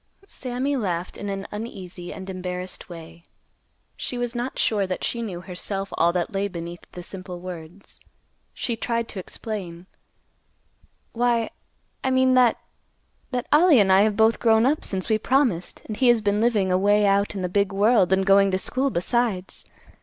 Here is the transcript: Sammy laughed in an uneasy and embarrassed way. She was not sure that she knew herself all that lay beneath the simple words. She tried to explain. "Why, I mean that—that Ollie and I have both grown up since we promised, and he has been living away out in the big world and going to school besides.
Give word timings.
Sammy 0.25 0.75
laughed 0.75 1.15
in 1.15 1.29
an 1.29 1.45
uneasy 1.51 2.11
and 2.11 2.27
embarrassed 2.27 2.89
way. 2.89 3.23
She 3.95 4.17
was 4.17 4.33
not 4.33 4.57
sure 4.57 4.87
that 4.87 5.03
she 5.03 5.21
knew 5.21 5.41
herself 5.41 5.93
all 5.95 6.11
that 6.13 6.33
lay 6.33 6.47
beneath 6.47 6.91
the 6.93 7.03
simple 7.03 7.39
words. 7.39 7.99
She 8.51 8.75
tried 8.75 9.07
to 9.09 9.19
explain. 9.19 9.85
"Why, 11.13 11.51
I 12.03 12.09
mean 12.09 12.33
that—that 12.33 13.45
Ollie 13.53 13.79
and 13.79 13.91
I 13.93 14.01
have 14.01 14.17
both 14.17 14.39
grown 14.39 14.65
up 14.65 14.83
since 14.83 15.07
we 15.07 15.19
promised, 15.19 15.83
and 15.85 15.95
he 15.95 16.07
has 16.07 16.19
been 16.21 16.41
living 16.41 16.71
away 16.71 17.05
out 17.05 17.35
in 17.35 17.43
the 17.43 17.47
big 17.47 17.71
world 17.71 18.11
and 18.11 18.25
going 18.25 18.49
to 18.49 18.57
school 18.57 18.89
besides. 18.89 19.65